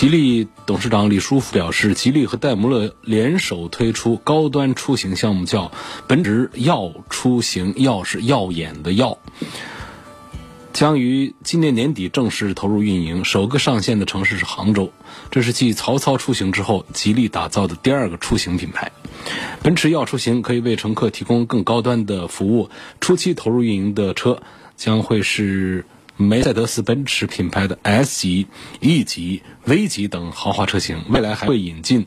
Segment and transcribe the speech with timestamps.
[0.00, 5.72] 吉利董事长李书福表示，吉利和戴姆勒联手推出高端出行项目，叫
[6.08, 9.18] “奔驰耀出行”，耀是耀眼的耀，
[10.72, 13.26] 将于今年年底正式投入运营。
[13.26, 14.90] 首个上线的城市是杭州，
[15.30, 18.92] 这是继曹操出行之后，吉利打造的第二个出行品牌。
[19.62, 22.70] 奔驰耀出行可以为乘客提供更高端的服务。
[23.02, 24.40] 初期投入运营的车
[24.78, 25.84] 将会是。
[26.20, 28.46] 梅赛德斯奔驰品牌的 S 级、
[28.80, 32.04] E 级、V 级等豪华车型，未来还会引进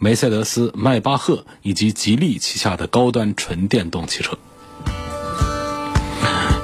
[0.00, 4.36] 梅赛德斯、迈巴赫以及吉利旗下的高端纯电动汽车。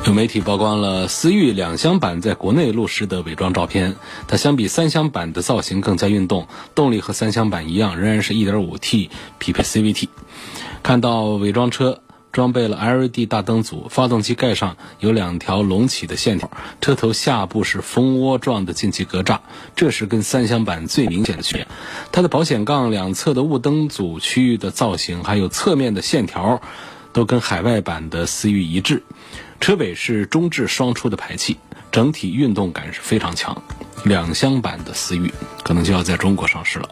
[0.06, 3.94] 有媒体曝光了思域两厢版在国内路试的伪装照片，
[4.26, 10.08] 它相比三厢版的造型更加运动，动力和三厢版一样，仍然是一点五 T 匹配 CVT。
[10.82, 12.02] 看到伪装车。
[12.32, 16.50] 装备了 LED 大灯组，发动机盖上有两条隆起的线条，
[16.80, 19.40] 车头下部是蜂窝状的进气格栅，
[19.74, 21.66] 这是跟三厢版最明显的区别。
[22.12, 26.62] 它的保险杠两侧的雾灯组区域的造型，还有侧面的线条，
[27.12, 29.02] 都跟海外版的思域一致。
[29.60, 31.58] 车尾是中置双出的排气，
[31.90, 33.62] 整体运动感是非常强。
[34.04, 35.30] 两厢版的思域
[35.62, 36.88] 可能就要在中国上市了。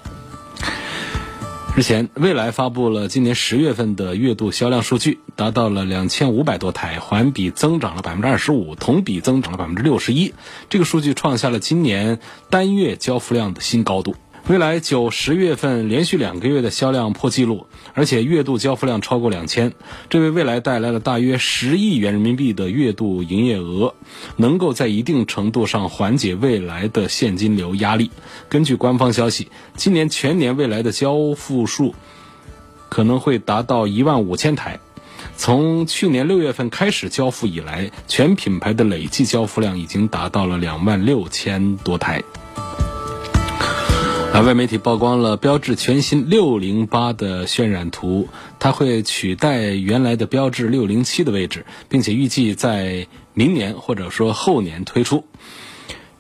[1.77, 10.35] 日前，蔚来发布了今年十月份的月度销量数据，达到了两千五百多台，环比增长了百分之二十五，同比增长了百分之六十一。
[10.69, 12.19] 这个数据创下了今年
[12.51, 14.17] 单月交付量的新高度。
[14.49, 19.75] 未来九十月份连续两个月的销量破纪录，而且月度交付量超过两千，
[20.09, 23.93] 这为未来带来了大约十亿元人民币的月度营业额，
[24.37, 28.11] 能够在一定程度上缓解未来的现金流压力。
[28.49, 31.95] 根据官方消息，今年全年未来的交付数
[32.89, 34.81] 可能会达到一万五千台。
[35.37, 42.23] 从去年六月份开始交付以来，全品牌的累计交付量已经达到了两万六千多台。
[44.31, 48.29] 海外媒体曝光了标致全新六零八的渲染图，
[48.61, 55.25] 它会取代原来的标致六零七的位置，并且预计在明年或者说后年推出。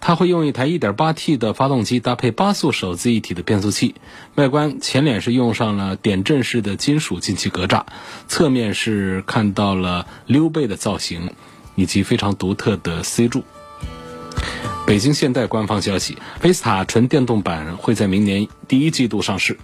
[0.00, 3.94] 它会用一台 1.8T 的发动机搭配八速手自一体的变速器，
[4.34, 7.84] 外观前脸是用上了点阵式的金属进气格栅，
[8.26, 11.30] 侧面是看到了溜背的造型，
[11.76, 13.44] 以及非常独特的 C 柱。
[14.86, 19.58] 北京现代官方消息，菲斯塔纯电动版会在明年第一季度上市。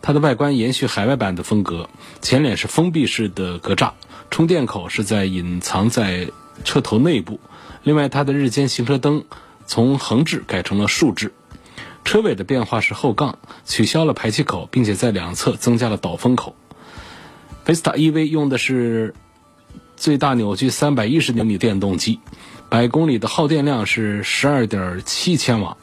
[0.00, 1.90] 它的外观延续海外版的风格，
[2.22, 3.92] 前脸是封闭式的格栅，
[4.30, 6.30] 充电口是在隐藏在
[6.64, 7.40] 车头内部。
[7.82, 9.24] 另外，它的日间行车灯
[9.66, 11.34] 从横置改成了竖置。
[12.02, 16.56] 车尾的变化是后杠，取消了排气口，并且在两侧增加了导风口。
[17.64, 19.14] 菲斯塔 EV 用的是
[19.96, 22.18] 最大扭矩三百一十牛米电动机。
[22.70, 25.76] 百公里的耗电量是十二点七千瓦，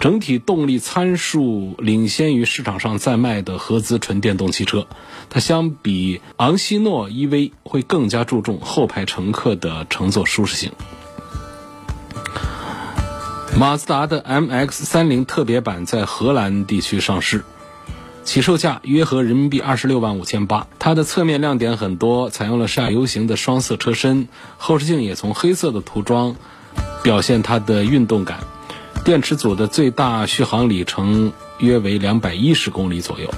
[0.00, 4.86] 整体动力参数领先于市场上在卖的合资纯电动汽车。
[5.28, 10.72] 它相比昂希诺 EV 会更加注重后排乘客的乘坐舒适性。
[13.58, 17.44] 马自达的 MX 三零特别版在荷兰地区上市。
[18.26, 20.66] 起售价约合人民币二十六万五千八。
[20.80, 24.26] 它的侧面亮点很多，采用了上 U 型的双色车身，
[24.58, 26.34] 后视镜也从黑色的涂装，
[27.04, 28.40] 表现它的运动感。
[29.04, 33.32] 电池组的最大续航里程约为两百一十公里左右。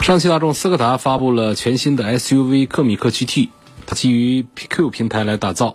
[0.00, 3.48] 上汽大众斯柯达发布了全新的 SUV 克米克 GT，
[3.84, 5.74] 它基于 PQ 平台来打造，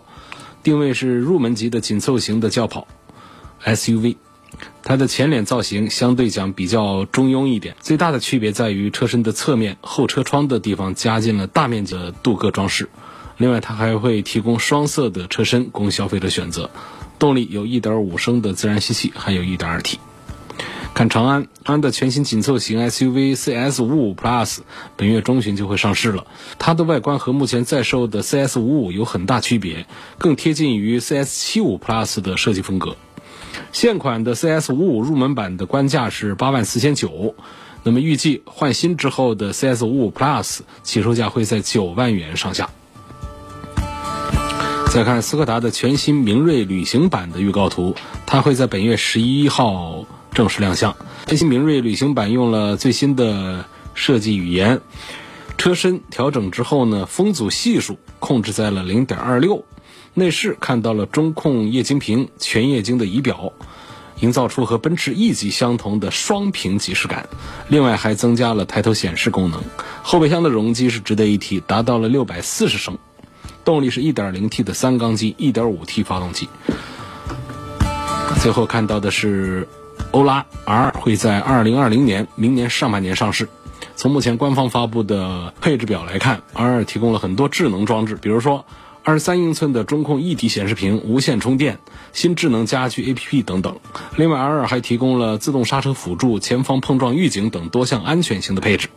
[0.62, 2.88] 定位是入门级的紧凑型的轿跑
[3.62, 4.16] SUV。
[4.82, 12.88] 它的前脸造型相对讲比较中庸一点，最大的区别在于车身的侧面后车窗的地方加进了大面积的镀铬装饰。
[13.36, 16.70] 另外，它还会提供双色的车身供消费者选择。
[17.18, 19.98] 动力有1.5升的自然吸气，还有一点二 T。
[20.94, 24.58] 看长安，安的全新紧凑型 SUV CS55 Plus
[24.96, 26.26] 本月中旬就会上市了。
[26.58, 29.86] 它的外观和目前在售的 CS55 有很大区别，
[30.16, 32.96] 更贴近于 CS75 Plus 的设计风格。
[33.72, 37.34] 现款的 CS 五五入门版的官价是八万四千九，
[37.82, 42.68] 那么预计换新之后的 CS 五五 Plus 起售价会在九万元上下。
[44.90, 47.94] 再看斯柯达的全新明锐旅行版的预告图，
[48.24, 50.96] 它会在本月十一号正式亮相。
[51.26, 54.80] 全新明锐旅行版用了最新的设计语言，
[55.58, 59.64] 车身调整之后呢，风阻系数控制在了零点二六。
[60.18, 63.52] 内饰看到了中控液晶屏、全液晶的仪表，
[64.20, 67.28] 营造出和奔驰 E 级相同的双屏即视感。
[67.68, 69.62] 另外还增加了抬头显示功能。
[70.02, 72.96] 后备箱的容积是值得一提，达到了六百四十升。
[73.62, 76.48] 动力是 1.0T 的三缸机，1.5T 发动机。
[78.40, 79.68] 最后看到的是
[80.12, 83.50] 欧拉 R 会在2020年明年上半年上市。
[83.96, 88.64] 从目前官方发布的配置表来看，R 提供了很多智能装置，比如说
[89.06, 91.78] 23英寸的中控一体显示屏、无线充电、
[92.12, 93.78] 新智能家居 APP 等等。
[94.16, 98.88] 另外，R 还提供了自动刹车辅助、前方碰撞预警等多项安全性的配置。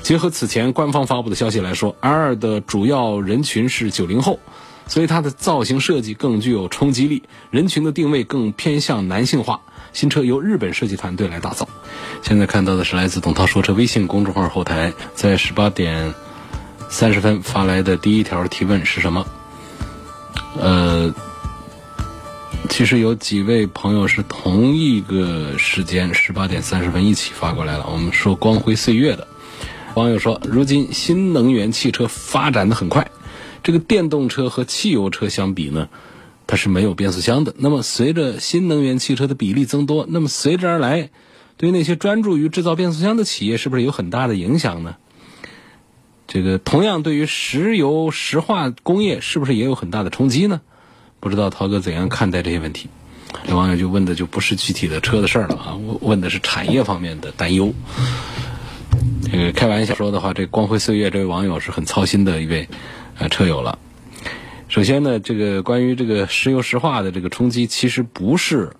[0.00, 4.40] 结合此前官方发布的消息来说，R 的主要人群是九零后，
[4.86, 9.60] 所以它的造型设计更具有冲击力，人群的定位更偏向男性化。
[9.92, 11.68] 新车由日本设计团队来打造。
[12.22, 16.14] 现在看到的是来自董涛说车微信公众号后台，在十八点
[16.94, 19.26] 三十分发来的第一条提问是什么？
[20.56, 21.12] 呃，
[22.68, 27.88] 其实有几位朋友是同一个时间十八点三十分一起发过来了。
[27.90, 29.26] 我们说光辉岁月的。
[29.96, 33.10] 网友说，如今新能源汽车发展的很快，
[33.64, 35.88] 这个电动车和汽油车相比呢，
[36.46, 37.52] 它是没有变速箱的。
[37.58, 41.10] 那么随着新能源汽车的比例增多，那么随之而来，
[41.56, 44.94] 对于那些专注于制造变速箱的企业，是不是有很大的影响呢？
[46.26, 50.60] 这个同样对于石油石化工业，是不是也有很大的冲击呢？
[51.20, 52.88] 不知道涛哥怎样看待这些问题？
[53.46, 57.74] 这网友就问的就不是具体的车的事儿了啊，问的是产业方面的担忧。
[59.30, 62.68] 这个开玩笑说的话，这光辉岁月这位网友是很操心的一位
[63.18, 63.78] 呃车友了。
[64.68, 68.72] 首先呢，这个关于这个石油石化的这个冲击，其实不是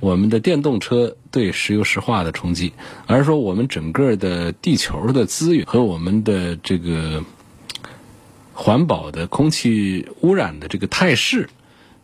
[0.00, 2.72] 我们的电动车对石油石化的冲击，
[3.06, 7.24] 而是说我们整个的地球的资源和我们的这个
[8.52, 11.48] 环保的空气污染的这个态势，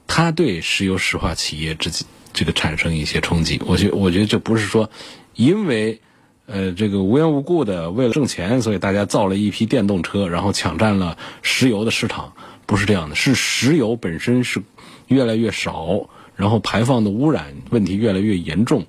[0.06, 1.90] 它对石油石化企业之
[2.32, 3.60] 这个产生一些冲击。
[3.66, 4.90] 我觉我觉得这不是说
[5.34, 6.00] 因为。
[6.44, 12.32] 呃，这个无缘无故的为了挣钱，所以大家造了一批电动车，然后抢占了石油的市场，
[12.66, 13.14] 不是这样的。
[13.14, 14.60] 是石油本身是
[15.06, 16.10] 越来越少，
[16.42, 18.86] 然后排放的污染问题越来越严重，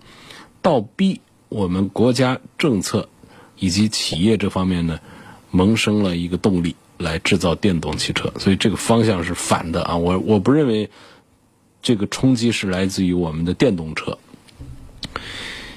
[0.63, 3.07] 倒逼我们国家政策
[3.59, 4.99] 以及企业这方面呢，
[5.51, 8.33] 萌生了一个动力来制造电动汽车。
[8.39, 9.97] 所以这个方向是反的啊！
[9.97, 10.89] 我我不认为
[11.83, 14.17] 这个冲击是来自于我们的电动车。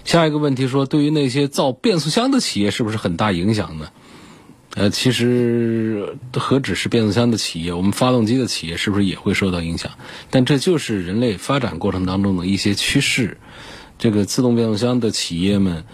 [0.06, 3.90] 下一个问题说，对于那些造变速箱的企业是不是很大影响呢？
[4.76, 9.92] 呃，其实何止是变速箱的企业，我们发动机的企业是不是也会受到影响？
[10.28, 13.38] 但这就是人类发展过程当中的一些趋势。
[13.98, 15.84] 这个自动变速箱的企业们，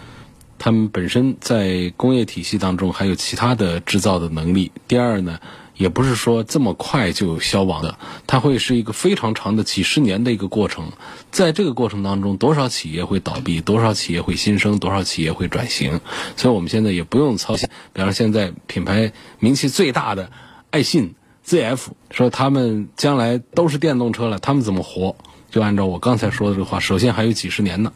[0.59, 4.73] 他们本身在工业体系当中还有其他的制造的能力。
[4.85, 5.39] 第二呢？
[5.83, 10.93] 也不是说这么快就消亡的，它会是一个非常长的几十年的一个过程。
[11.29, 15.99] 在这个过程当中，多少企业会倒闭，多少企业会新生，多少企业会转型。
[16.37, 17.67] 所以我们现在也不用操心。
[17.91, 20.31] 比方说，现在品牌名气最大的
[20.69, 21.15] 爱信
[21.45, 25.17] ZF 说他们将来都是电动车了，他们怎么活？
[25.51, 27.91] 就按照我刚才说的这个话，首先还有几十年呢。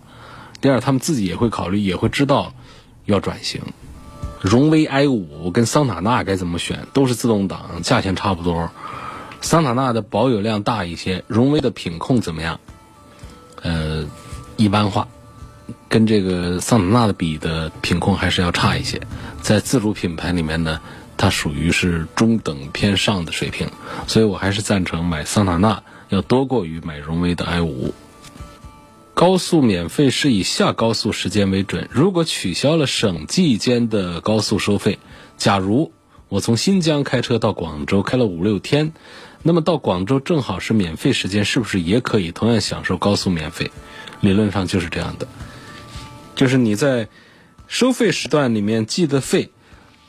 [0.60, 2.54] 第二，他们自己也会考虑，也会知道
[3.06, 3.62] 要转型。
[4.42, 6.88] 荣威 i 五跟桑塔纳该怎么选？
[6.94, 8.70] 都是自动挡，价钱差不多。
[9.42, 12.60] 桑塔纳的保有量大一些，荣威的品控怎么样？
[13.62, 14.06] 呃，
[14.56, 15.08] 一般化，
[15.90, 19.02] 跟这个桑塔纳的比的品控还是要差一些。
[19.42, 20.82] 在自主品牌里面呢，
[21.18, 23.70] 它属于是中等偏上的水平，
[24.08, 27.94] 所以我还是赞成买桑塔纳要多过于买荣威的 i 五。
[29.18, 31.90] 高速免费是以下高速时间为准。
[31.92, 35.00] 如果取消了省际间的高速收费，
[35.38, 35.92] 假如
[36.30, 38.94] 我从新疆开车到广州开了五六天，
[39.42, 43.72] 那么到广州正好是免费时间，是不是也可以同样享受高速免费？
[44.22, 45.28] 理论上就是这样的，
[46.36, 47.10] 就是你在
[47.68, 49.50] 收费时段里面计的费，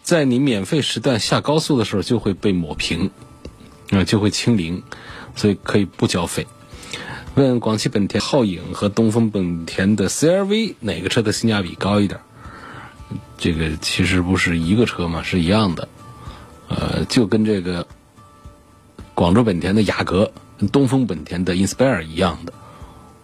[0.02, 3.10] 在你免费时段下高速的时候就会被抹平，
[3.88, 4.82] 啊，就会清零，
[5.34, 6.46] 所以可以不交费。
[7.38, 12.18] 问广汽本田皓影和东风本田的 CRV 哪个车的性价比高一点？
[13.38, 15.88] 这个其实不是一个车嘛，是一样的。
[16.68, 17.86] 呃，就跟这个
[19.14, 20.32] 广州本田的雅阁、
[20.72, 22.52] 东风本田的 Inspire 一样的。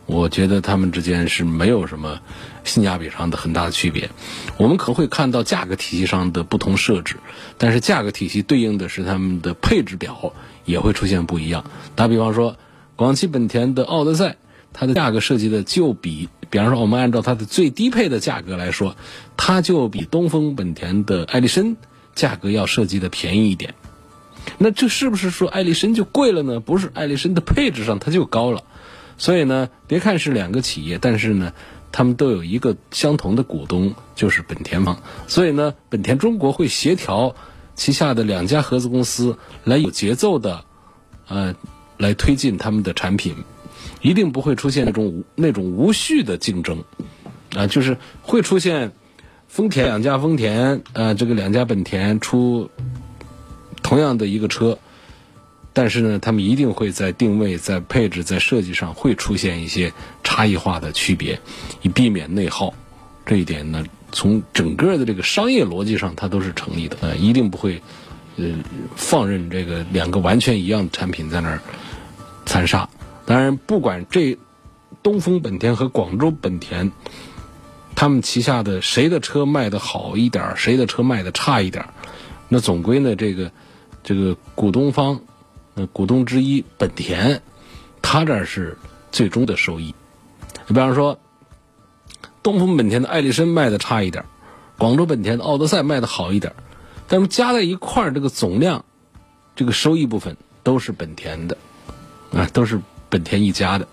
[0.07, 2.21] 我觉得它们之间是没有什么
[2.63, 4.11] 性价比上的很大的区别。
[4.59, 7.17] 我们可能会看到价格体系上的不同设置，
[7.59, 10.33] 但是价格体系对应的是它们的配置表
[10.65, 11.65] 也会出现不一样。
[11.97, 12.57] 打比方说，
[12.97, 14.37] 广汽本田的奥德赛，
[14.73, 18.97] 它的价格设计的就比，比方说我们按照它的最低配的价格来说，
[19.37, 21.77] 它就比东风本田的艾力绅
[22.15, 23.75] 价格要设计的便宜一点。
[24.59, 26.61] 那这是不是说艾力绅就贵了呢？
[26.61, 28.63] 不是，艾力绅的配置上它就高了。
[29.17, 31.53] 所以呢，别看是两个企业，但是呢，
[31.93, 34.99] 他们都有一个相同的股东，就是本田方。
[35.29, 37.35] 所以呢，本田中国会协调
[37.75, 40.65] 旗下的两家合资公司来有节奏的，
[41.27, 41.55] 呃，
[41.99, 43.35] 来推进他们的产品，
[44.03, 46.85] 一定不会出现那种那种无序的竞争，
[47.55, 48.93] 啊，就是会出现
[49.49, 52.71] 丰田两家丰田，呃，这个两家本田出
[53.83, 54.79] 同样的一个车。
[55.77, 61.41] 但是呢，他们一定会在定位、在配置、在设计上会出现一些差异化的区别，
[61.83, 62.73] 以避免内耗。
[63.27, 66.97] 这一点呢，从整个的这个商业逻辑上，它都是成立的。
[67.01, 67.83] 呃，一定不会，
[68.37, 68.45] 呃，
[68.97, 71.61] 放任这个两个完全一样的产品在那儿
[72.45, 72.89] 残杀。
[73.27, 74.39] 当然，不管这
[75.03, 76.93] 东风本田和广州本田，
[77.95, 81.87] 他们旗下的谁的车卖的好一点，谁的车卖的差一点，
[82.49, 83.51] 那总归呢，这个
[84.03, 85.21] 这个股东方。
[85.77, 87.43] 那股东之一本田，
[88.01, 88.79] 他这是
[89.11, 89.93] 最终的收益。
[90.69, 91.19] 你比方说，
[92.45, 94.25] 东风本田的艾力绅卖的差一点，
[94.79, 96.53] 广州本田的奥德赛卖的好一点，
[97.09, 98.85] 但是加在一块儿，这个总量，
[99.57, 101.57] 这个收益部分都是本田的，
[102.33, 103.89] 啊，都是本田一家的。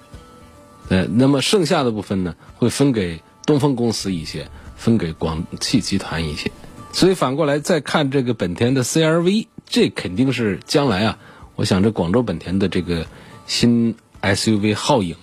[0.89, 6.51] 呃，那么剩下的部分呢，会分给东风公司一些，分给广汽集团一些。
[6.91, 11.17] 所以反过来再看这个本田的 CRV，这肯定是将来啊。
[11.55, 13.05] 我想，这广州本田的这个
[13.45, 15.15] 新 SUV 皓影，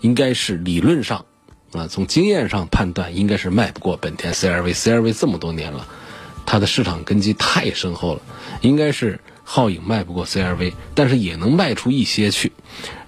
[0.00, 1.24] 应该是理论上
[1.72, 4.74] 啊，从经验上判断，应该是卖不过本田 CRV。
[4.74, 5.86] CRV 这么多年了，
[6.50, 8.22] 它的市场根基太深厚了，
[8.60, 12.50] 应该是皓影卖不过 CRV，但是也能卖出一些去。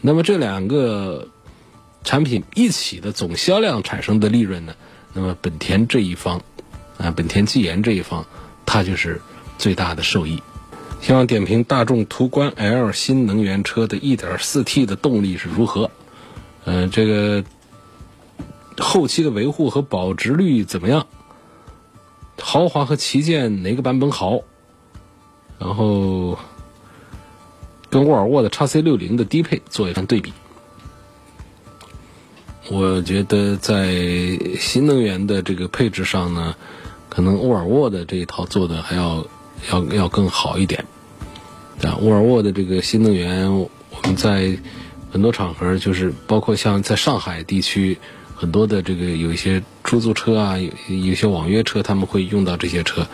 [0.01, 1.27] 那么这两个
[2.05, 4.77] 产品一起的总销量产生的利润呢？
[5.13, 6.41] 那么本田这一方
[6.99, 8.25] 啊，本田技研这一方，
[8.65, 9.21] 它就是
[9.59, 10.41] 最大的受益。
[11.01, 15.91] 希望点评大众途观 L 新能源车的 1.4T 的动力是如何？
[16.65, 17.43] 呃，这个
[18.79, 21.09] 后期的维护和保值率怎么样？
[22.41, 24.41] 豪华和旗舰哪个版本好？
[25.59, 26.39] 然后
[27.91, 30.33] 跟沃尔沃的 x C 六零的低配做一番对比。
[32.71, 33.93] 我觉得在
[34.59, 36.55] 新能源的这个配置上呢，
[37.09, 39.27] 可能沃尔沃的这一套做的还要。
[39.71, 40.85] 要要更好一点，
[41.85, 43.71] 啊，沃尔沃的这个新能源，我
[44.03, 44.59] 们在
[45.13, 47.97] 很多场合，就是包括像在上海地区，
[48.43, 53.07] 很多的这个有一些出租车啊，有有些网约车，他们会用到这些车。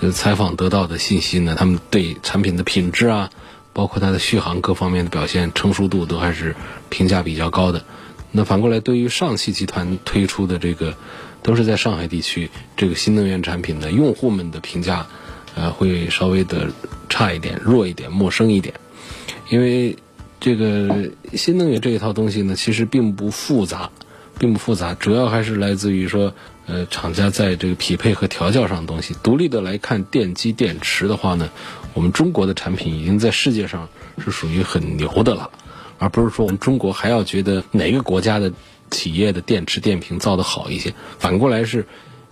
[0.00, 3.30] 呃，采访得到的信息呢，他们对产品的品质啊，
[3.72, 6.56] 包括它的续航各方面的表现、成熟度都还是
[6.88, 7.84] 评价比较高的。
[8.32, 10.96] 那反过来，对于上汽集团推出的这个，
[11.44, 15.06] 都是在上海地区这个新能源产品的用户们的评价。
[15.54, 16.72] 呃，会稍微的
[17.08, 18.74] 差一点、弱一点、陌生一点，
[19.48, 19.96] 因为
[20.40, 23.90] 这个新能源这一套东西呢，其实并不复杂，
[24.42, 26.34] 并不复杂，主要还是来自于说，
[26.66, 29.14] 呃，厂家在这个匹配和调教上的东西。
[29.22, 31.48] 独立的来看，电机、电池的话呢，
[31.94, 35.48] 我们中国的产品已经在世界上是属于很牛的了，
[36.00, 38.52] 而不是说我们中国还要觉得哪个国家的
[38.90, 40.92] 企业的电池、电瓶造的好一些。
[41.20, 41.86] 反过来是，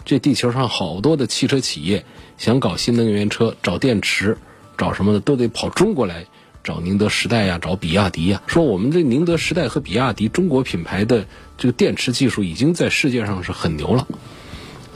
[0.04, 2.04] 这地球上好多的汽车企业。
[2.38, 4.36] 想搞新能源车，找电池，
[4.76, 6.26] 找什么的都得跑中国来，
[6.62, 8.42] 找宁德时代呀，找比亚迪呀。
[8.46, 11.26] 说我们这宁德时代和比亚迪中国品牌的
[11.58, 14.06] 这个电池技术已经在世界上是很牛了，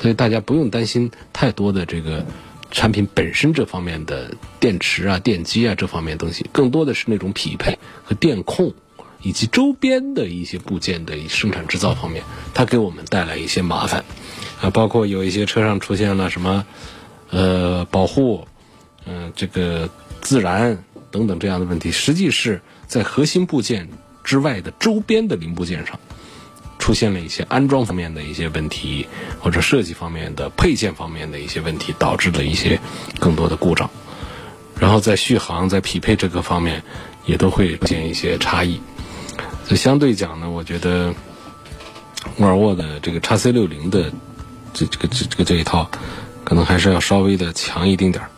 [0.01, 2.25] 所以大家不用担心太多的这个
[2.71, 8.75] 产品本身这方面的电池啊、电机啊这方面东西，更多的是那种匹配和电控
[9.23, 14.05] 以及周边的一些部件的生产制造方面，它给我们带来一些麻烦
[14.61, 16.67] 啊，包括有一些车上出现了什么。
[17.31, 18.47] 呃，保护，
[19.07, 19.89] 嗯，这个
[20.21, 23.89] 自燃等等这样的问题，实际是在核心部件
[24.25, 26.01] 之外的周边的零部件上，
[26.81, 29.07] 出现了一些安装方面的一些问题，
[29.39, 32.81] 或者设计方面的配件方面的一些问题，导致了一些
[33.21, 33.89] 更多的故障。
[34.81, 36.83] 然后在续航、在匹配这个方面，
[37.25, 38.81] 也都会出现一些差异。
[39.65, 41.15] 所以相对讲呢，我觉得
[42.39, 44.13] 沃尔沃的这个叉 C 六零的
[44.73, 45.89] 这这个这这个这一套。
[46.45, 48.29] 可能还是要稍微的强一丁点儿。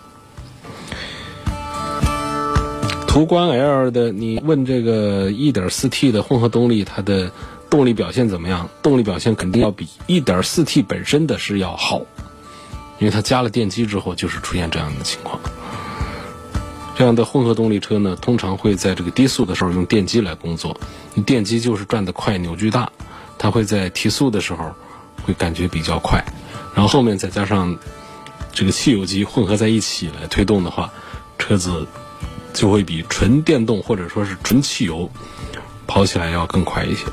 [3.17, 7.33] 途观 L 的，你问这个 1.4T 的混合动力，它的
[7.71, 8.69] 动力表现怎么样？
[8.83, 12.03] 动力表现肯定要比 1.4T 本身的是要好，
[12.99, 15.41] 因为它加了电机之后，就是出现这样的情况。
[16.95, 20.79] 这样的混合动力车呢，通常会在这个低速的时候用电机来工作，
[21.25, 22.93] 电机就是转得快、扭矩大，
[23.39, 24.75] 它会在提速的时候
[25.25, 26.23] 会感觉比较快，
[26.75, 27.79] 然后后面再加上
[28.53, 30.93] 这个汽油机混合在一起来推动的话，
[31.39, 31.87] 车子
[32.57, 35.09] 就会比纯电动或者说是纯汽油
[35.87, 37.05] 跑起来要更快一些。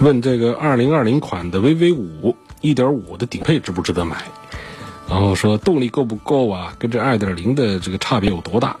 [0.00, 4.16] 问这个2020款的 VV 五1.5的顶配值不值得买？
[5.08, 6.74] 然后说动力够不够啊？
[6.78, 8.74] 跟这2.0的这个差别有多大？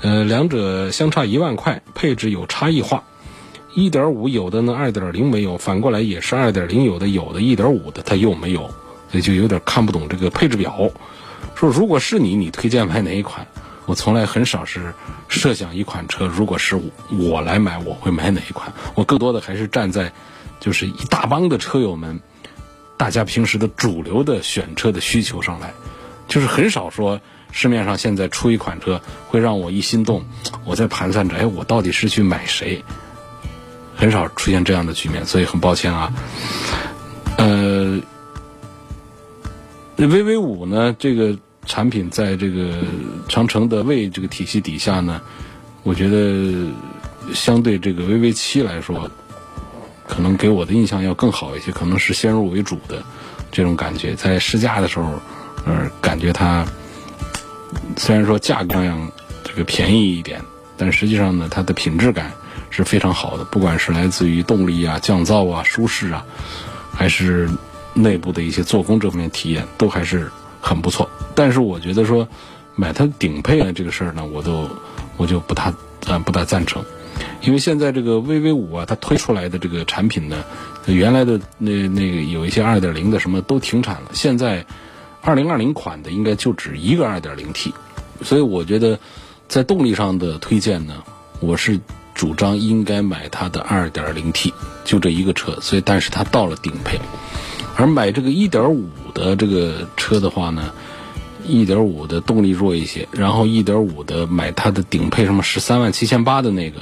[0.00, 3.02] 呃，两者相差一万块，配置有差异化。
[3.76, 8.62] 1.5有的呢，2.0没有；反过来也是2.0有的，有的1.5的它又没有，
[9.10, 10.90] 所以就有点看不懂这个配置表。
[11.54, 13.46] 说如果是你，你推荐买哪一款？
[13.90, 14.94] 我从来很少是
[15.26, 16.80] 设想一款车，如果是
[17.10, 18.72] 我来买，我会买哪一款？
[18.94, 20.12] 我更多的还是站在。
[20.60, 22.20] 就是一大帮的车友们，
[22.98, 25.72] 大家平时的主流的选车的需求上来，
[26.28, 27.18] 就是很少说
[27.50, 30.22] 市面上现在出一款车会让我一心动，
[30.66, 32.84] 我在盘算着，哎，我到底是去买谁？
[33.96, 36.12] 很少出现这样的局面，所以很抱歉啊。
[37.38, 37.98] 呃
[39.96, 42.78] ，VV 五呢，这个产品在这个
[43.28, 45.20] 长城的魏这个体系底下呢，
[45.82, 46.68] 我觉得
[47.34, 49.10] 相对这个 VV 七来说。
[50.12, 53.00] 可能给我的印象要更好一些，可能是先入为主的
[53.52, 54.12] 这种感觉。
[54.12, 55.08] 在试驾的时候，
[55.64, 56.66] 呃，感觉它
[57.96, 59.08] 虽然说价格上
[59.44, 60.42] 这个便宜一点，
[60.76, 62.32] 但实际上呢，它的品质感
[62.70, 63.44] 是非常好的。
[63.44, 66.26] 不管是来自于动力啊、降噪啊、舒适啊，
[66.92, 67.48] 还是
[67.94, 70.28] 内部的一些做工这方面体验，都还是
[70.60, 71.08] 很不错。
[71.34, 72.28] 但是我觉得说
[72.76, 74.68] 买它顶配的这个事儿呢，我都
[75.16, 75.72] 我就不大
[76.06, 76.84] 呃不大赞成。
[77.42, 80.44] 因为现在这个 VV 五啊，它推出来的这个产品呢，
[80.86, 84.10] 原来的那那个有一些二点零的什么都停产了。
[84.12, 84.64] 现在
[85.20, 87.74] 二零二零款的应该就只一个二点零 T，
[88.22, 88.98] 所以我觉得
[89.48, 91.02] 在动力上的推荐呢，
[91.40, 91.78] 我是
[92.14, 95.58] 主张应该买它的二点零 T，就这一个车。
[95.60, 96.98] 所以，但是它到了顶配，
[97.80, 100.72] 而买这个一点五的这个车的话呢，
[101.46, 106.80] 一点五的动力弱一些，然后一点五的买它的顶配什么十三万七千八的那个。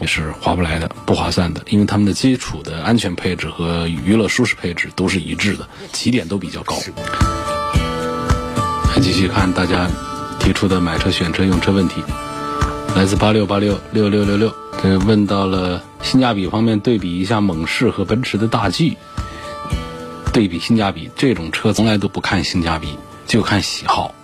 [0.00, 6.74] 也是划不来的，不划算的，因为他们的基础的安全配置和娱乐舒适配置都是一致的，起点都比较高。
[8.94, 9.90] 来继续看大家
[10.38, 12.02] 提出的买车、选车、用车问题，
[12.96, 14.50] 来自八六八六六六六六，
[14.82, 18.96] 这问到了性价比方面，对比一下猛士和奔驰的大 G，
[20.32, 24.14] 对比性价比，这种车从来都不看性价比，就看喜好。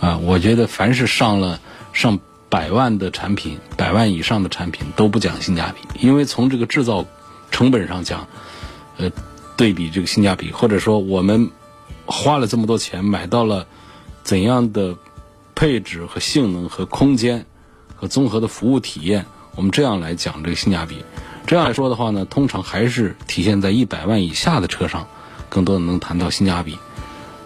[0.00, 1.60] 啊，我觉得凡是上了
[1.92, 2.18] 上。
[2.48, 7.04] 百万的产品，百万以上的产品都不讲性价比，因为从这个制造
[7.50, 8.28] 成本上讲，
[8.98, 9.10] 呃，
[9.56, 11.50] 对比这个性价比，或者说我们
[12.06, 13.66] 花了这么多钱买到了
[14.22, 14.96] 怎样的
[15.56, 17.46] 配置和性能和空间
[17.96, 19.26] 和综合的服务体验，
[19.56, 21.04] 我们这样来讲这个性价比。
[21.46, 25.06] 这样来说的话呢，通常还是体现在一百万以下的车上，
[25.48, 26.78] 更多的能谈到性价比，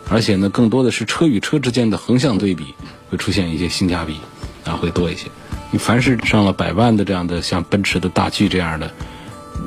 [0.09, 2.75] 而且呢，更多的是车与车之间的横向对比
[3.11, 4.17] 会出现一些性价比。
[4.63, 5.27] 啊，会多一些。
[5.71, 8.93] 你凡是上了百万的这样的，像奔驰的大 G 这样的，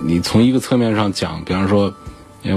[0.03, 1.95] 你从一个侧面上讲，比方说，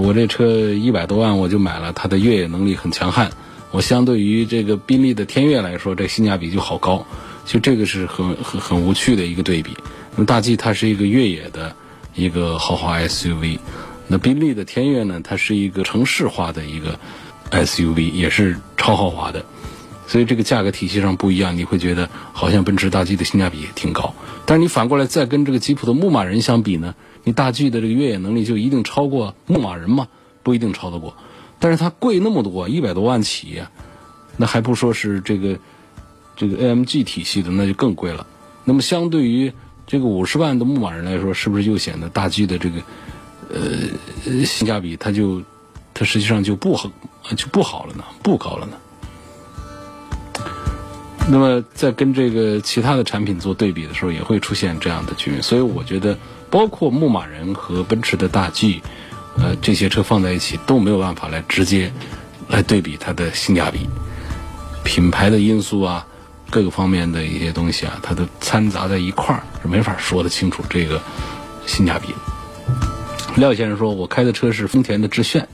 [0.02, 3.30] 我这车一百多万我就买了，它的越野能力很强悍。
[3.70, 7.06] 我相对于这个宾利的天越来说，这性价比就好高。
[7.46, 9.74] 其实这个是很很很无趣的一个对比。
[10.16, 11.76] 那么大 G 它是一个越野的
[12.14, 13.59] 一个豪华 SUV，
[14.09, 16.98] 那宾利的天越呢，它是一个城市化的一个
[17.50, 19.44] SUV，也是超豪华的。
[20.09, 24.14] 所以这个价格体系上不一样，你会觉得好像奔驰大 G 的性价比也挺高。
[24.46, 30.09] 但是你反过来再跟这个吉普的牧马人相比呢，你大 G 的这个越野能力就一定超过牧马人吗？
[30.42, 31.16] 不一定超得过。
[31.59, 33.61] 但是它贵那么多，一百多万起，
[34.37, 35.59] 那还不说是这个
[36.37, 38.26] 这个 AMG 体系的，那就更贵了。
[38.64, 39.52] 那么相对于
[39.87, 42.81] 这个五十万的牧马人来说，是不是又显得大 G 的这个
[43.49, 45.40] 呃性价比它就
[45.94, 46.90] 它实际上就不好
[47.37, 48.05] 就不好了呢？
[48.22, 48.77] 不高了呢？
[51.29, 55.42] 那么在跟这个其他的产品做对比的时候，也会出现这样的局面。
[55.42, 56.16] 所以我觉得，
[56.51, 58.81] 包括牧马人和奔驰的大 G，
[59.37, 61.92] 呃，这些车放在一起都没有办法来直接
[62.49, 63.88] 来对比它的性价比。
[64.85, 66.07] 品牌的因素啊，
[66.50, 71.00] 各个方面的一些东西啊，它都掺杂在一块儿，是没法说得清楚这个
[71.66, 72.14] 性价比。
[73.37, 75.48] 廖先生说：“我开的车是丰田的致炫，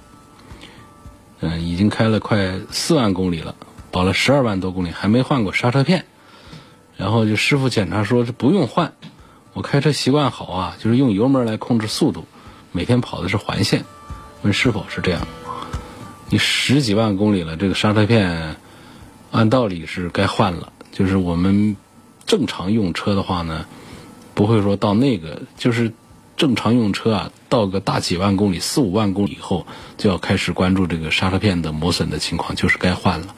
[1.41, 3.55] 嗯，已经开了快四万公里了。”
[3.93, 6.07] 跑了十二万多公里，还没换过刹车片，
[6.97, 8.95] 然后就师傅检查说是不用换，
[9.53, 12.25] 我开车习惯好啊，就是用油门来控制速度，
[12.73, 13.85] 每天跑的是环线。
[14.41, 15.21] 问是否是这样？
[16.31, 18.57] 你十几万公里了，这个刹车片
[19.31, 20.73] 按道理是该换了。
[20.93, 21.77] 就是我们
[22.27, 23.67] 正常用车的话呢，
[24.35, 25.93] 不会说到那个，就是
[26.37, 33.35] 正常用车啊，到个大几万公里、四五万公里以后，就要开始关注这个刹车片的磨损的情况，就是该换了。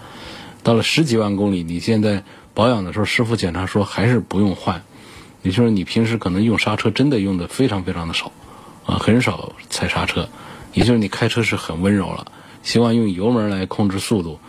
[0.63, 4.83] 到了十几万公里，你现在保养的时候，师傅检查说还是不用换，
[5.43, 8.33] 也就是你平时可能用刹车真的用的非常非常的少，
[8.87, 10.29] 啊，很少踩刹车，
[10.73, 12.27] 也就是你开车是很温柔了，
[12.63, 14.41] 希望用油门来控制速度，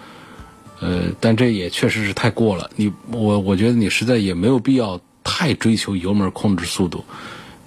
[0.79, 7.05] 呃，但这也确实是太过了，你我我觉得你实在也没有必要太追求油门控制速度，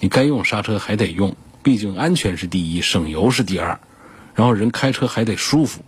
[0.01, 3.81] 你该用刹车还得用，毕竟安全是第一，省油是第二，
[4.35, 5.83] 然后人开车还得舒服。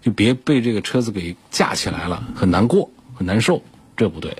[0.00, 3.62] 就别被这个车子给架起来了，很难过，很难受，
[3.96, 4.36] 这不对。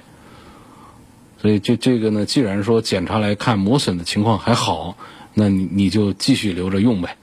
[1.42, 4.96] 所以这这个呢，既然说检查来看磨损的情况还好，
[5.34, 7.16] 那你你就继续留着用呗。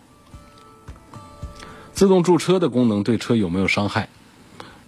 [1.94, 4.10] 自动驻车的功能对车有没有伤害？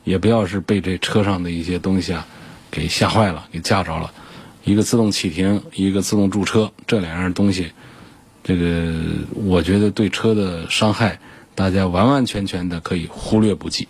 [0.08, 2.26] 也不要是被这车上的一些东西啊
[2.72, 4.14] 给吓坏了，给架着了。
[4.64, 7.74] 一个自动启停，一个自动驻车，这两样东西，
[8.42, 8.94] 这个
[9.34, 11.20] 我觉得对车的伤害。
[11.56, 13.90] 大家完完全全的可以忽略不计。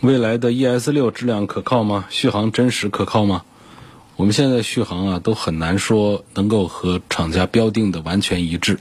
[0.00, 2.04] 未来的 ES 六质量可靠吗？
[2.10, 3.44] 续航真实可靠吗？
[4.16, 8.80] 我们现在续航啊，都很难说能够和厂家标定的完全一致，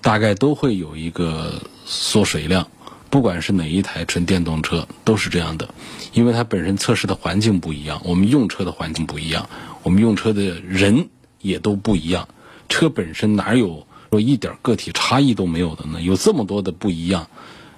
[0.00, 2.68] 大概都会有一个缩水量。
[3.10, 5.68] 不管是哪一台纯电动车，都是这样的，
[6.12, 9.50] 因为它本身测试的环境不一样，我们用车的环境不一样，
[9.82, 11.08] 我们用车的人
[11.40, 12.28] 也都不一样，
[12.68, 13.86] 车本身哪有？
[14.10, 16.02] 说一点个体差异都没有的呢？
[16.02, 17.28] 有这么多的不一样，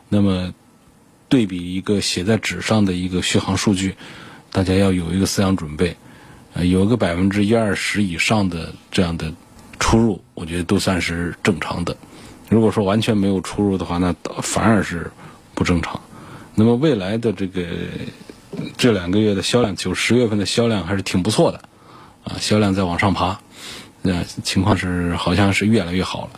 [0.08, 0.54] 那么
[1.28, 3.94] 对比一个写在纸上的一个续航数据，
[4.50, 5.94] 大家要有一个思想准备，
[6.54, 9.30] 呃，有个百分之一二十以上的这样的
[9.78, 11.94] 出入，我觉得都算是正常的。
[12.48, 15.12] 如果说完全没有出入的话，那反而是
[15.54, 16.00] 不正常。
[16.54, 17.62] 那么未来的这个
[18.76, 21.62] 这两个月的销量，九十月份的销量还是挺不错的，
[22.24, 23.40] 啊，销量在往上爬。
[24.02, 26.30] 那情况是好像是越来越好了。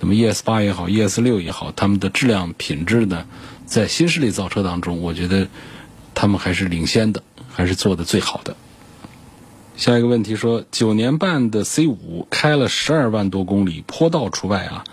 [0.00, 3.26] 那么 ES 八也好，ES 六也好，他们的质量品质呢，
[3.66, 5.46] 在新势力造车当中，我觉得
[6.14, 7.22] 他们还是领先的，
[7.52, 8.56] 还是做的最好的。
[9.76, 14.84] 下一个问题说，九年半的 C 五开了十二万多公里，坡道除外啊，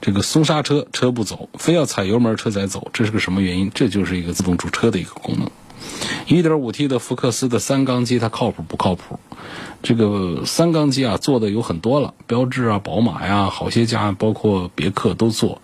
[0.00, 3.70] 这个松刹车车不走，非要踩油门车才走，这是个什么原因？
[3.74, 5.50] 这就是一个自动驻车的一个功能。
[6.26, 9.18] 1.5T 的福克斯的三缸机它靠谱不靠谱？
[9.82, 15.62] 这个三缸机啊做的有很多了，标致啊、宝马呀、好些家，包括别克都做。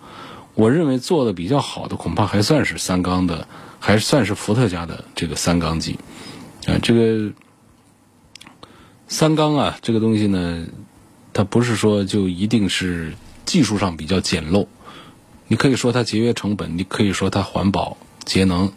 [0.53, 3.47] 我认为做的比较好的恐怕还算是三缸的，
[3.79, 5.99] 还算是福特家的这个三缸机。
[6.65, 7.31] 啊，这个
[9.07, 10.65] 三缸啊，这个东西呢，
[11.33, 13.13] 它不是说就一定是
[13.45, 14.67] 技术上比较简陋，
[15.47, 18.71] 你可以说它节约成本，你可以说它环保节能。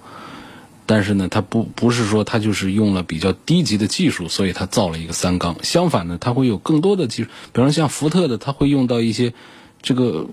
[0.87, 5.57] 但是呢，它不不是说它就是用了比较低级的技术，所以它造了一个三缸。
[5.62, 9.35] 相反呢，它会有更多的技术，比方像福特的，它会用到一些
[9.83, 10.28] 这个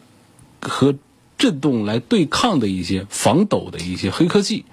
[0.61, 0.95] 和
[1.37, 4.63] 震动来对抗的一些防抖的一些黑科技。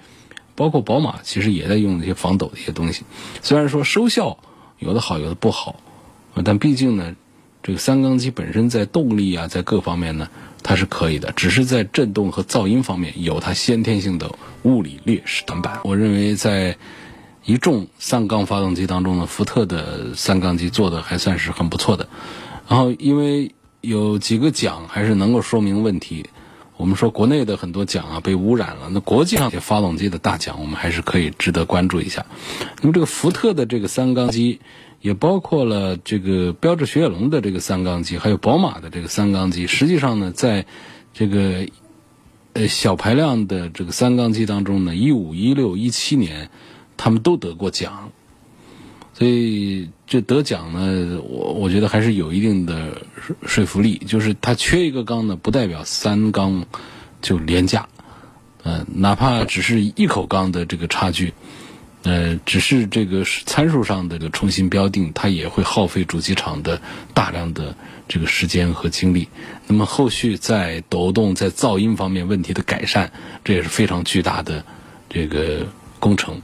[0.55, 3.03] 包括宝马其实也在用那些防抖的一些东西。
[3.41, 4.37] 虽然说收效
[4.77, 5.81] 有的好，有的不好，
[6.45, 7.15] 但毕竟呢，
[7.63, 10.29] 这个三缸机本身在动力啊，在各方面呢。
[10.65, 15.81] 它是可以的，只是在震动和噪音方面有它先天性的物理劣势短板。
[15.83, 16.77] 我认为在
[17.43, 22.07] 一众三缸发动机当中呢，福特的三缸机做的还算是很不错的。
[22.69, 26.25] 然后因为有几个奖还是能够说明问题。
[26.77, 32.25] 我们说国内的很多奖啊被污染了，那国际上些发动机的大奖我们还是可以值得关注一下。
[32.79, 34.61] 那么这个福特的这个三缸机。
[35.03, 39.67] 也包括了这个标致雪铁龙的这个三缸机，还有宝马的这个三缸机。
[39.67, 40.65] 实际上呢，在
[41.13, 41.67] 这个
[42.53, 46.49] 呃小排量的这个三缸机当中呢，一五、一六、一七年，
[46.95, 48.11] 他们都得过奖。
[49.13, 53.01] 所以这得奖呢，我我觉得还是有一定的
[53.45, 53.97] 说服力。
[53.97, 56.65] 就是它缺一个缸呢，不代表三缸
[57.21, 57.89] 就廉价。
[58.63, 61.33] 嗯，哪怕只是一口缸的这个差距。
[62.03, 66.81] 呃，只是这个参数上的这个重新标定，它也会耗费主机厂的
[67.13, 67.75] 大量的
[68.09, 69.29] 这个时间和精力。
[69.67, 73.11] 那么后续在抖动、在噪音方面问题的改善，
[73.45, 74.65] 这也是非常巨大的
[75.09, 75.65] 这个
[75.99, 76.41] 工程。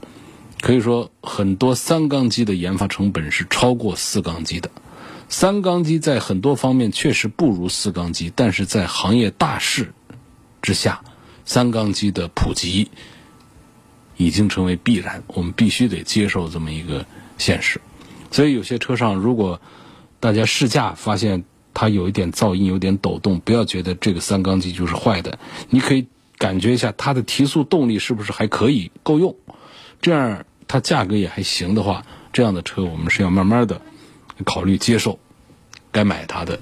[0.61, 4.71] 可以说，很多三缸机的研发成本是超过四缸机的。
[5.27, 9.93] 三缸机在很多方面确实不如四缸机，但是在行业大势
[10.61, 11.01] 之下，
[11.45, 12.89] 三缸机的普及。
[14.19, 17.05] 已经成为必然，我们必须得接受这么一个
[17.37, 17.79] 现实。
[18.31, 19.61] 所以有些车上如果
[20.19, 26.05] 大家试驾发现它有一点噪音，有点抖动，不要觉得这个三缸机就是坏的，你可以
[26.37, 29.33] 感觉一下它的提速动力是不是还可以够用，
[30.01, 33.79] 这样它价格也还行的话，这样的车我们是要慢慢的
[34.43, 35.17] 考虑接受，
[35.93, 36.59] 该买它的。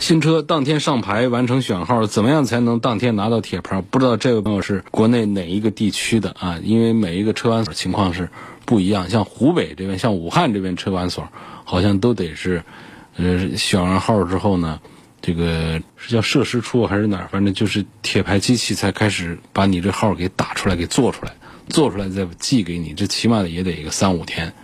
[0.00, 3.82] 新车当天上牌完成选号，怎么样才能当天拿到铁牌？
[3.82, 6.58] 不知道这位朋友是国内哪一个地区的啊？
[6.62, 8.30] 因为每一个车管所情况是
[8.64, 11.28] 不一样，像湖北这边、像武汉这边车管所，
[11.64, 12.62] 好像都得是，
[13.16, 14.80] 呃，选完号之后呢，
[15.20, 17.28] 这个是叫设施处还是哪儿？
[17.30, 21.32] 反正就是铁牌机器才开始把你这号给打出来、给做出来，
[21.68, 24.54] 做出来再寄给你，这起码也得一个三五天。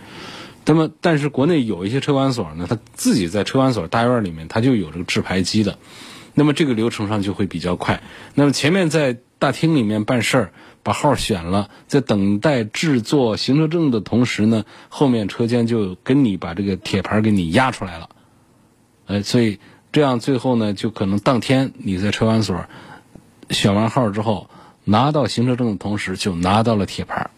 [0.67, 5.77] 那么，但是国内有一些车管所呢，他自己在车管所大院里面，他就有这个制牌机的，
[6.33, 8.01] 那么这个流程上就会比较快。
[8.33, 10.51] 那么前面在大厅里面办事儿，
[10.81, 18.09] 把号选了，在等待制作行车证的同时呢，后面车间就跟你把这个铁牌给你压出来了，
[19.05, 19.59] 呃，所以
[19.91, 22.65] 这样最后呢，就可能当天你在车管所
[23.51, 24.49] 选完号之后，
[24.83, 27.29] 拿到行车证的同时就拿到了铁牌，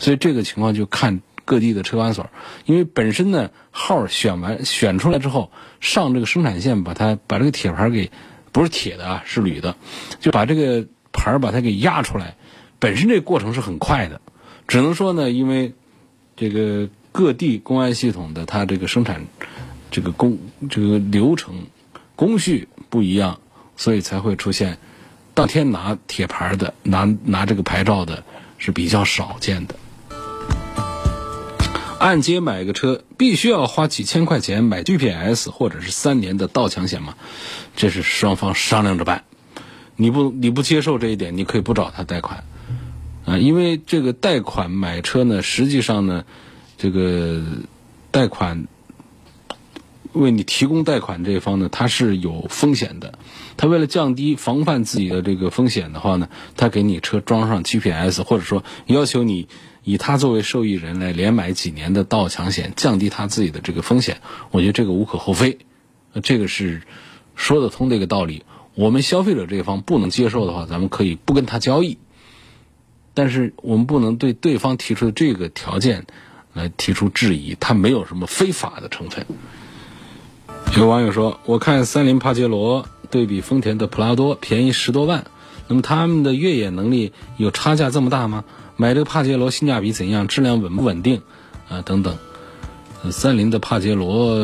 [0.00, 1.20] 所以这个情况就看。
[1.44, 2.30] 各地的车管所，
[2.64, 5.50] 因为本身呢号选完选出来之后，
[5.80, 8.10] 上这个生产线把它把这个铁牌给
[8.52, 9.76] 不是铁的啊，是铝的，
[10.20, 12.36] 就把这个牌把它给压出来，
[12.78, 14.20] 本身这个过程是很快的，
[14.68, 15.74] 只能说呢，因为
[16.36, 19.26] 这个各地公安系统的它这个生产
[19.90, 20.38] 这个工
[20.70, 21.66] 这个流程
[22.16, 23.40] 工序不一样，
[23.76, 24.78] 所以才会出现
[25.34, 28.22] 当天拿铁牌的拿拿这个牌照的
[28.58, 29.74] 是比较少见的。
[32.02, 37.14] 按揭买个车必须要花几千块钱买 GPS 或者是三年的盗抢险吗？
[37.76, 39.22] 这是双方商量着办。
[39.94, 42.42] 你不你不接受这一点，你可以不找他贷款
[43.24, 46.24] 啊，因为这个贷款买车呢，实际上呢，
[46.76, 47.40] 这个
[48.10, 48.66] 贷款
[50.12, 53.16] 为你提供贷款这一方呢，它是有风险的。
[53.56, 59.46] 他为了降低防范自己的这个风险的话呢，他给你车装上 GPS，或者说要求你。
[59.84, 65.58] 以他作为受益人来连买几年的盗抢险，降低他自己的这个风险，我觉得这个无可厚非，
[66.22, 66.82] 这个是
[67.34, 68.44] 说得通的一个道理。
[68.74, 71.98] 我们消费者这一方不能接受的话，咱们可以不跟他交易，
[73.12, 76.06] 但是我们不能对对方提出的这个条件
[76.52, 79.26] 来提出质疑，他没有什么非法的成分。
[80.76, 85.26] 有网友说：“我看三菱帕杰罗对比丰田的普拉多便宜十多万，
[85.68, 88.44] 那么他们的越野能力有差价这么大吗？”
[88.82, 90.26] 买这个帕杰罗性价比怎样？
[90.26, 91.22] 质量稳不稳定？
[91.68, 92.18] 啊，等等。
[93.12, 94.36] 三菱的帕杰罗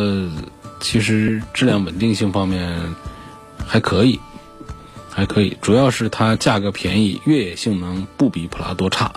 [0.78, 2.80] 其实质量稳定性方面
[3.66, 4.20] 还可以，
[5.10, 5.56] 还可以。
[5.60, 9.12] 主要是它价格便宜，越野性能不比普拉多差，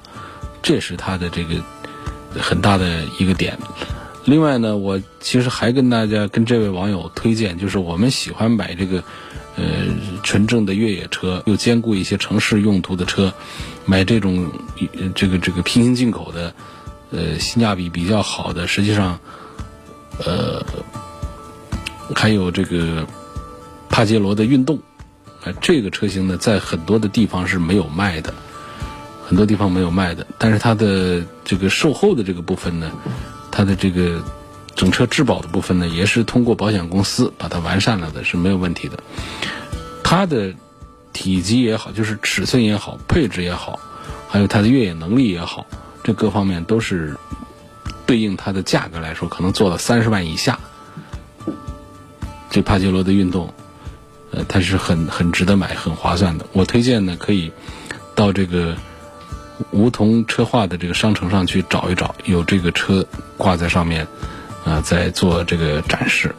[0.63, 1.53] 这是它的这个
[2.39, 3.55] 很大的一个点。
[4.25, 9.03] 另外呢，我其实还跟大家跟这位网友推荐，就是我们喜欢买这个。
[9.57, 9.63] 呃，
[10.23, 13.33] 纯正的越野车又兼顾一些城市用途的车，
[13.85, 14.49] 买这种
[15.13, 16.53] 这个这个平行进口的，
[17.11, 19.19] 呃，性价比比较好的，实际上，
[20.25, 20.65] 呃，
[22.15, 23.05] 还有这个
[23.89, 24.79] 帕杰罗的运动，
[25.43, 28.33] 啊，这个车型呢，在很多的地方是没有卖的，
[29.25, 32.89] 很多地方没有卖的，但是它的这个售后的这个部分呢，
[33.51, 34.23] 它的这个。
[34.75, 38.97] 整车质保的部分呢，也是通过保险公司把它完善了的，是没有问题的。
[40.03, 40.53] 它的
[41.13, 43.79] 体积也好，就是尺寸也好，配置也好，
[44.27, 45.65] 还有它的越野能力也好，
[46.03, 47.15] 这各方面都是
[48.05, 50.59] 对应它的价格来说，可能做到三十万以下。
[52.49, 53.53] 这帕杰罗的运动，
[54.31, 56.45] 呃，它是很很值得买、很划算的。
[56.53, 57.51] 我推荐呢，可以
[58.15, 58.75] 到这个
[59.71, 63.05] 梧桐车话的这个商城上去找一找，有这个车
[63.37, 64.07] 挂在上面。
[64.63, 66.35] 啊，在做这个展示。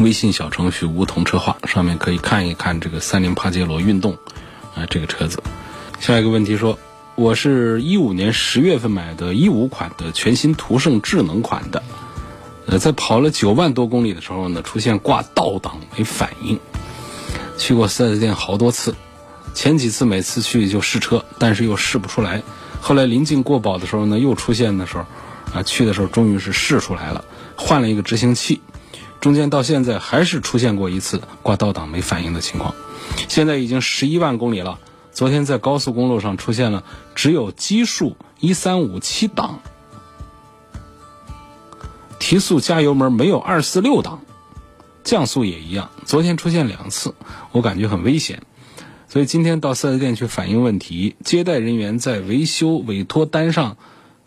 [0.00, 4.16] 微信小程序“梧桐车话”上面可以看一看这个三菱帕杰罗运动
[4.76, 5.42] 啊，这个车子。
[5.98, 6.78] 下一个问题说，
[7.16, 11.82] 我是一五年十月份买的一五款的全新途胜智能款的，
[12.66, 16.60] 呃，在跑了九万多公里的时候呢，出现挂倒档没反应。
[17.56, 18.94] 去过四 S 店好多次，
[19.52, 22.40] 前几次每次去就试车，但是又试不出来。
[22.80, 25.04] 后来临近过保的时候呢，又出现的时候。
[25.54, 27.24] 啊，去的时候终于是试出来了，
[27.56, 28.60] 换了一个执行器，
[29.20, 32.74] 中间到现在还是出现过一次挂倒档没反应的情况。
[33.28, 34.78] 现在已经十一万公里了，
[35.10, 36.84] 昨天在高速公路上出现了
[37.14, 39.60] 只有奇数一三五七档，
[42.18, 44.20] 提速加油门没有二四六档，
[45.02, 45.90] 降速也一样。
[46.04, 47.14] 昨天出现两次，
[47.52, 48.42] 我感觉很危险，
[49.08, 53.78] 所以今天到四 S 店去反映问题，接待人员在维修委托单上。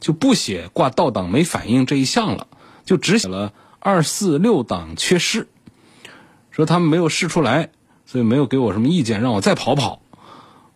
[0.02, 2.48] 就不写挂倒档没反应这一项了，
[2.84, 5.48] 就只写了二四六档缺失，
[6.50, 7.70] 说他们没有试出来，
[8.06, 10.02] 所以没有给我什么意见，让我再跑跑。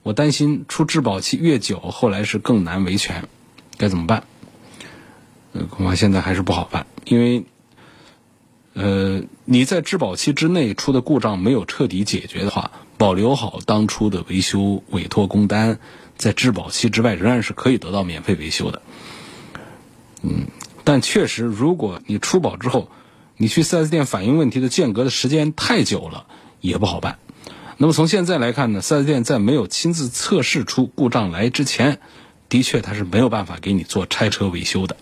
[0.03, 3.27] 我担心出质保期越久，后来是更难维权，
[3.77, 4.23] 该怎么办？
[5.53, 7.45] 呃，恐怕现在还是不好办，因为，
[8.73, 15.79] 呃，你在质保期之内出的故障没有彻底解决的话，保留好当初的维修委托工单，
[16.17, 18.81] 在质保期之外仍然是可以得到免费维修的。
[20.21, 20.47] 嗯，
[20.83, 22.89] 但确实，如果你出保之后，
[23.37, 26.25] 你去 4S 店反映问题的间隔的时间太久了，
[26.61, 27.19] 也不好办。
[27.77, 31.99] 那么从现在来看呢，4S 店在没有亲自测试出故障来之前，
[32.47, 34.95] 的确他是没有办法给你做拆车维修的。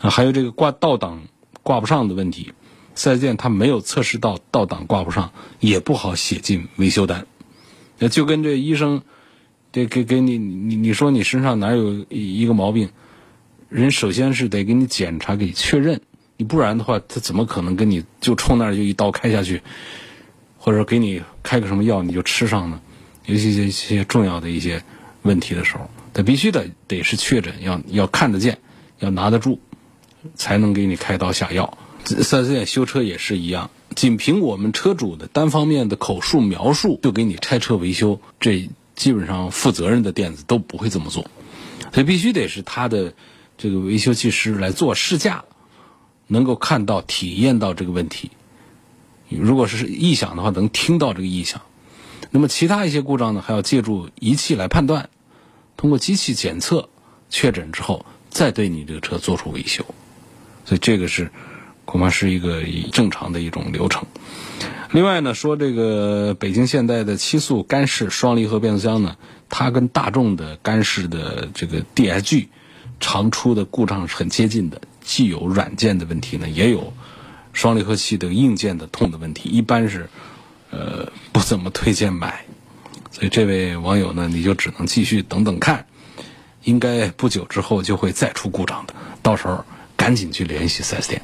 [0.00, 1.24] 啊，还有这个挂倒档
[1.62, 2.54] 挂不上的问题
[2.96, 7.26] ，4S 店他没有测试到倒档挂不上，也不好写进维修单。
[7.98, 9.02] 那就跟这医生，
[9.78, 12.90] 得给给你你你说你身上哪有一个毛病？
[13.68, 16.00] 人首先是得给你检查，给确认，
[16.36, 19.62] 你不然的话，他怎么可能跟你就冲那儿就一刀开下去，
[20.58, 22.80] 或者给你开个什么药你就吃上呢？
[23.26, 24.82] 尤其一些重要的一些
[25.20, 28.58] 问题的时候，他必须得得是确诊，要要看得见，
[29.00, 29.60] 要拿得住，
[30.34, 31.76] 才能给你开刀下药。
[32.04, 41.22] 四 S 店修车也是一样，仅凭我们车主的单方面的口述描述就给你拆车维修，这基本上负责任的店子都不会这么做，
[41.94, 43.14] 所以必须得是他的。
[43.60, 45.44] 这个维修技师来做试驾，
[46.28, 48.30] 能够看到、体验到这个问题。
[49.28, 51.60] 如果是异响的话，能听到这个异响。
[52.30, 55.10] 那么其他一些故障呢，还要借助仪器来判断，
[55.76, 56.88] 通过机器检测
[57.30, 59.84] 确诊之后，再对你这个车做出维修。
[60.64, 61.28] 所以这个是
[61.84, 64.06] 恐怕是一个正常的一种流程。
[64.92, 69.16] 另外呢，说这个北京现代的七速干式双离合变速箱呢，
[69.48, 72.48] 它跟大众的干式的这个 DSG。
[73.00, 76.92] 常出的故障是很接近的，既有软件的问题呢，也有
[77.52, 80.10] 双离合器的硬件的痛的问题，一般是
[80.70, 82.44] 呃不怎么推荐买。
[83.12, 85.86] 所以这位网友呢，你就只能继续等等看，
[86.64, 89.64] 应该不久之后就会再出故障的，到时候
[89.96, 91.22] 赶紧去联系 4S 店。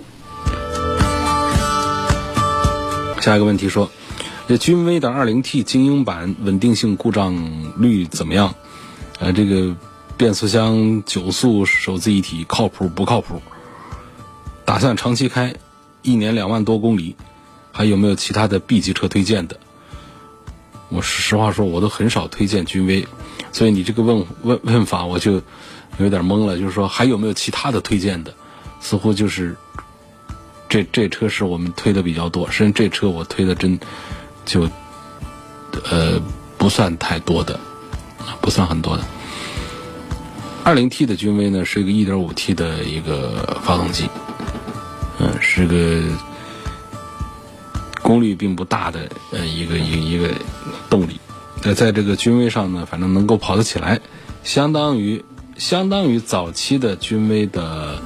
[3.25, 3.91] 下一个问题说，
[4.47, 7.35] 这君威的 2.0T 精英版稳定性故障
[7.79, 8.55] 率怎么样？
[9.19, 9.75] 呃，这个。
[10.17, 13.43] 变速箱九速手自一体靠谱不靠谱？
[14.65, 15.57] 打算长期开，
[16.03, 17.17] 一年两万多公里，
[17.73, 19.59] 还有没有其他的 B 级车推荐的？
[20.89, 23.09] 我实话说，我都很少推荐君威，
[23.51, 25.43] 所以你这个问问问法我就
[25.99, 26.57] 有点懵了。
[26.57, 28.33] 就是说还有没有其他的推荐的？
[28.81, 29.57] 似乎就是
[30.69, 33.79] 这这车是我们推的比较多，实际上这车我推的真
[34.45, 34.69] 就
[35.91, 36.21] 呃
[36.59, 37.59] 不算太多的，
[38.41, 39.05] 不算很多的。
[40.65, 44.09] 二零 T 的君威呢，是一个一点五 T 的一个发动机，
[45.21, 46.03] 嗯，是个
[48.03, 50.31] 功率并不大的呃一个一一个
[50.89, 51.21] 动力，
[51.63, 54.01] 那在这个君威上呢，反正能够跑得起来，
[54.43, 55.23] 相当于
[55.57, 58.03] 相当于早期的君威的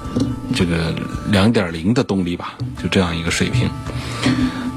[0.55, 0.95] 这个
[1.31, 3.69] 两点零的动力吧，就这样一个水平。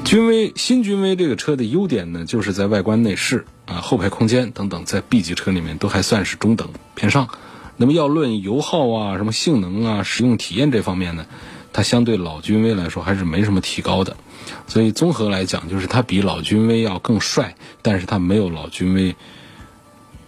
[0.04, 7.28] 君威新君威这个车的优点呢，就是在外观内饰啊、后排空间等等，在 B 级车里面都还算是中等偏上。
[7.76, 11.26] 那么要论油耗啊、什么性能啊、使用体验这方面呢，
[11.72, 14.16] 它相对老君威来说还是没什么提高的。
[14.66, 19.14] 所以综合来讲，就是它比老君威要更帅，但是它没有老君威，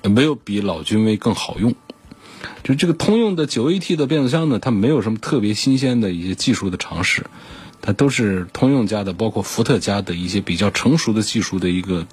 [0.03, 1.75] 没有比老君威更好用。
[2.63, 7.27] 就这个通用的九 AT 的变速箱呢，它没有什么特别新鲜的一些技术的尝试，
[7.83, 12.07] 它都是通用家的，包括福特家的一些比较成熟的技术的一个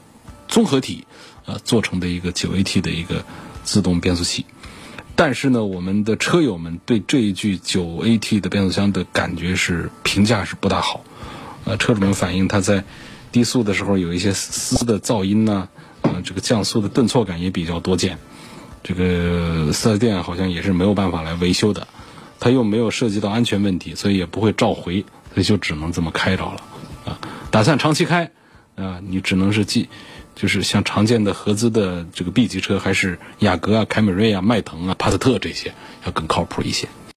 [0.48, 1.06] 综合体
[1.46, 3.24] 啊做成的一个九 AT 的一个
[3.64, 4.46] 自动变速器。
[5.16, 11.04] 但是呢，我们的车友们对这一具九 AT 的变速箱的感觉是评价是不大好，
[11.66, 12.84] 呃，车主们反映它在
[13.32, 15.70] 低速的时候有一些嘶的噪音呢，
[16.02, 18.18] 呃，这个降速的顿挫感也比较多见。
[18.84, 21.88] 这个四 S 店好像也是没有办法来维修的，
[22.40, 26.64] 它又没有涉及到安全问题，所以也不会召回，所以就只能这么开着了。
[27.06, 27.20] 啊，
[27.52, 28.32] 打算长期开，
[28.76, 29.90] 啊，你只能是记。
[30.34, 35.74] 就是像常见的合资的这个 B 级车，还是雅阁啊、凯美瑞啊、迈腾啊、帕萨特这些
[36.06, 36.88] 要更靠谱一些。